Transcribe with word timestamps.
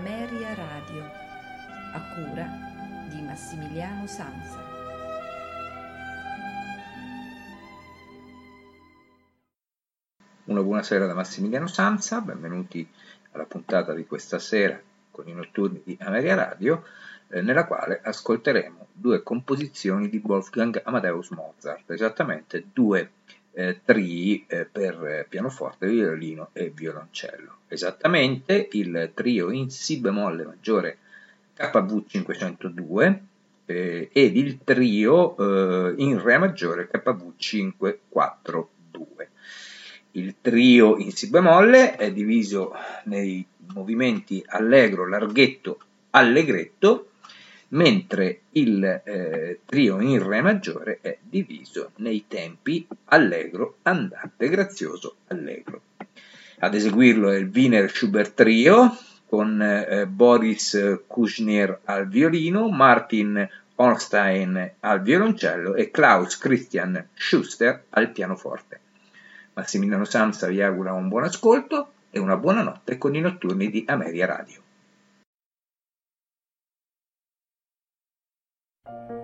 Ameria 0.00 0.54
Radio, 0.54 1.02
a 1.92 2.00
cura 2.14 2.48
di 3.10 3.20
Massimiliano 3.20 4.06
Sanza. 4.06 4.58
Una 10.44 10.62
buonasera 10.62 11.04
da 11.04 11.12
Massimiliano 11.12 11.66
Sanza, 11.66 12.22
benvenuti 12.22 12.88
alla 13.32 13.44
puntata 13.44 13.92
di 13.92 14.06
questa 14.06 14.38
sera 14.38 14.80
con 15.10 15.28
i 15.28 15.34
notturni 15.34 15.82
di 15.84 15.98
Ameria 16.00 16.34
Radio, 16.34 16.82
eh, 17.28 17.42
nella 17.42 17.66
quale 17.66 18.00
ascolteremo 18.02 18.86
due 18.94 19.22
composizioni 19.22 20.08
di 20.08 20.22
Wolfgang 20.24 20.80
Amadeus 20.82 21.28
Mozart, 21.28 21.90
esattamente 21.90 22.64
due 22.72 23.10
eh, 23.52 23.80
trii 23.84 24.44
eh, 24.46 24.64
per 24.64 25.26
pianoforte, 25.28 25.86
violino 25.86 26.50
e 26.52 26.70
violoncello. 26.74 27.58
Esattamente 27.68 28.68
il 28.72 29.10
trio 29.14 29.50
in 29.50 29.70
Si 29.70 29.98
bemolle 29.98 30.44
maggiore 30.44 30.98
KV 31.54 32.06
502 32.06 33.22
eh, 33.66 34.08
ed 34.12 34.36
il 34.36 34.58
trio 34.64 35.36
eh, 35.36 35.94
in 35.98 36.20
Re 36.22 36.38
maggiore 36.38 36.88
KV 36.88 37.32
542. 37.36 39.28
Il 40.12 40.36
trio 40.40 40.96
in 40.96 41.12
Si 41.12 41.28
bemolle 41.28 41.96
è 41.96 42.12
diviso 42.12 42.72
nei 43.04 43.46
movimenti 43.72 44.42
allegro, 44.46 45.06
larghetto, 45.06 45.78
allegretto 46.10 47.09
mentre 47.70 48.42
il 48.52 48.84
eh, 48.84 49.60
trio 49.64 50.00
in 50.00 50.26
Re 50.26 50.40
maggiore 50.40 50.98
è 51.00 51.18
diviso 51.20 51.92
nei 51.96 52.24
tempi 52.26 52.86
allegro, 53.06 53.78
andante, 53.82 54.48
grazioso, 54.48 55.16
allegro. 55.28 55.82
Ad 56.58 56.74
eseguirlo 56.74 57.30
è 57.30 57.36
il 57.36 57.50
Wiener 57.52 57.90
Schubert 57.90 58.34
Trio 58.34 58.96
con 59.26 59.62
eh, 59.62 60.06
Boris 60.06 61.02
Kushner 61.06 61.80
al 61.84 62.08
violino, 62.08 62.68
Martin 62.68 63.48
Ornstein 63.76 64.72
al 64.80 65.00
violoncello 65.00 65.74
e 65.74 65.90
Klaus 65.90 66.36
Christian 66.36 67.08
Schuster 67.14 67.84
al 67.90 68.10
pianoforte. 68.10 68.80
Massimiliano 69.54 70.04
Samsa 70.04 70.48
vi 70.48 70.60
augura 70.60 70.92
un 70.92 71.08
buon 71.08 71.24
ascolto 71.24 71.92
e 72.10 72.18
una 72.18 72.36
buona 72.36 72.62
notte 72.62 72.98
con 72.98 73.14
i 73.14 73.20
notturni 73.20 73.70
di 73.70 73.84
Ameria 73.86 74.26
Radio. 74.26 74.60
Thank 78.90 79.10
you. 79.10 79.19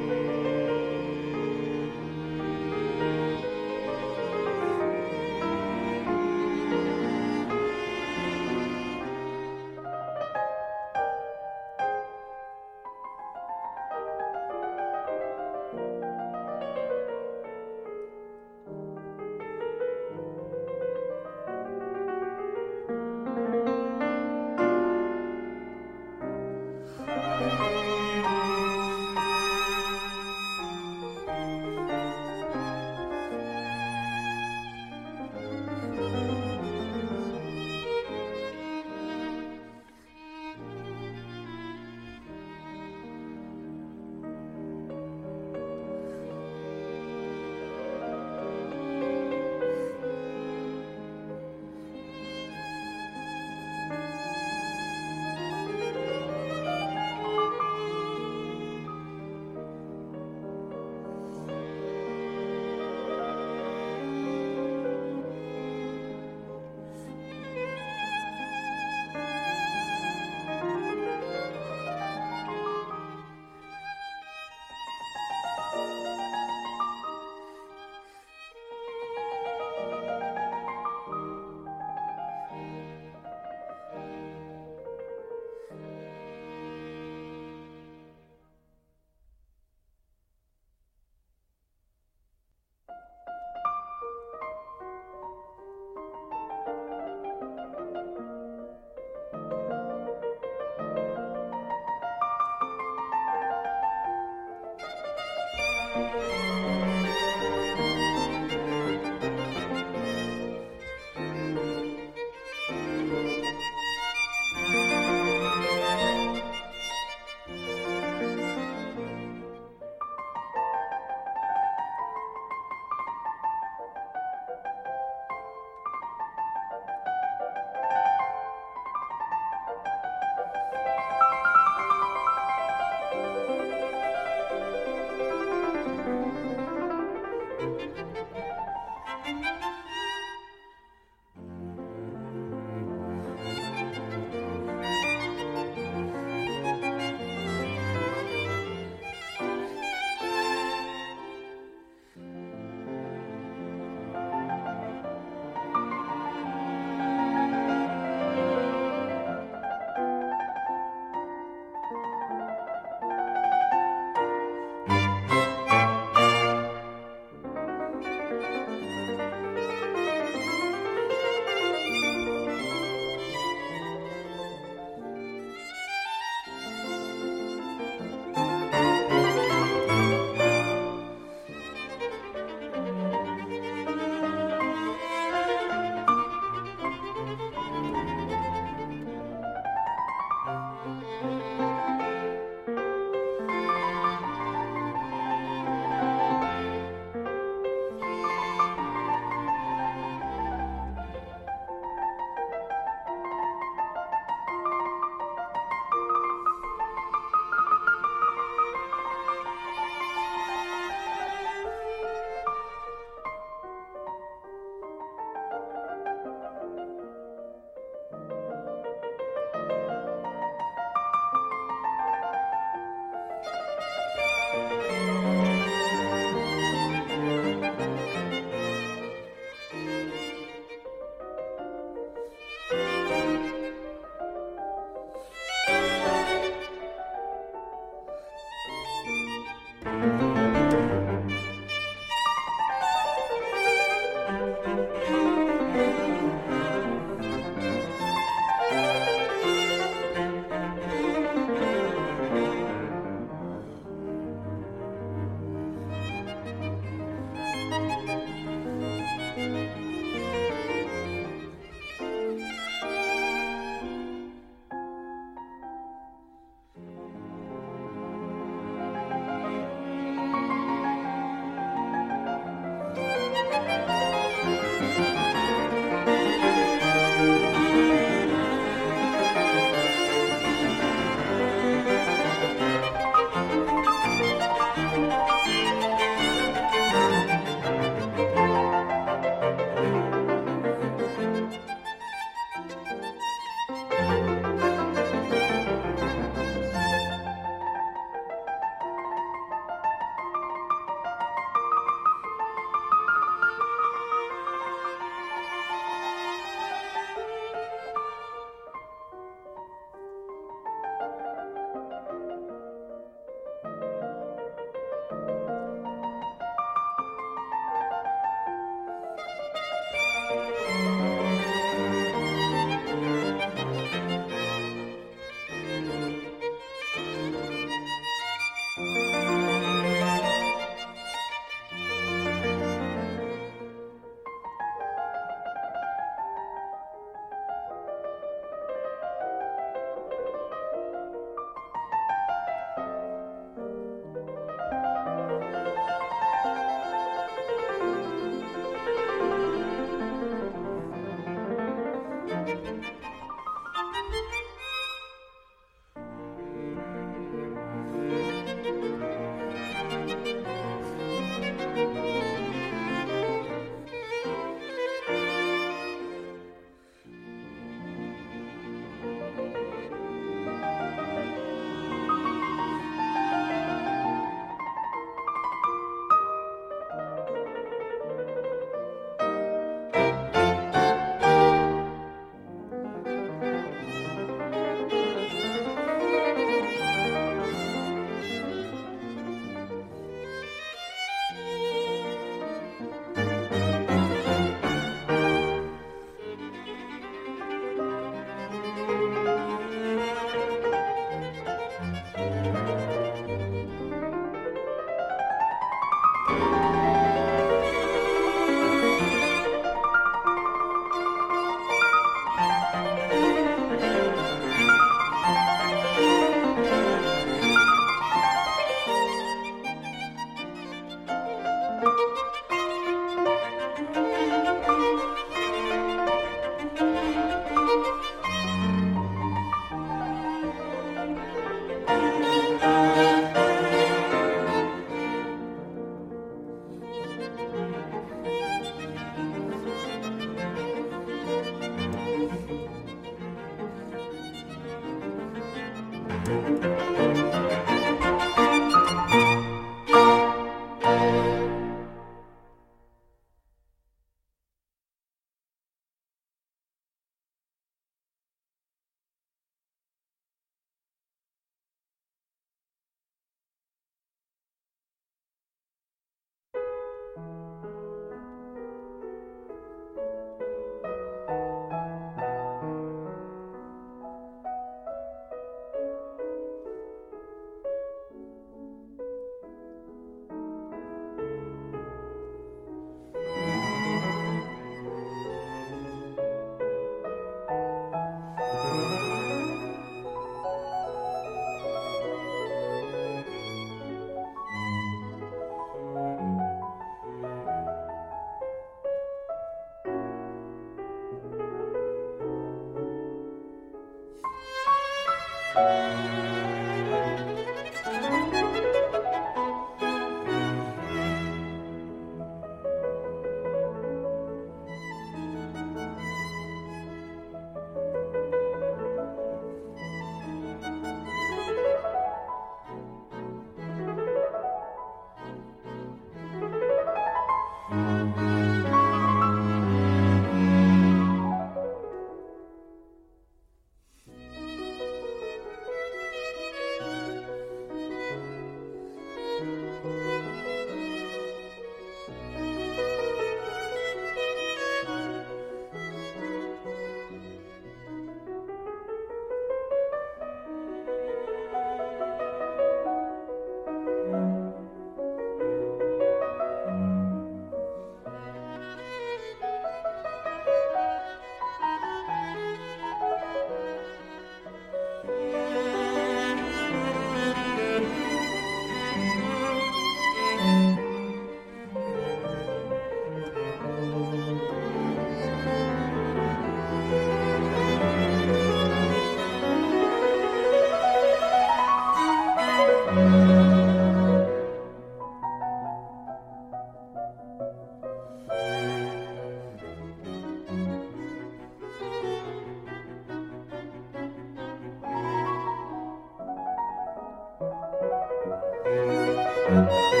Música 599.51 600.00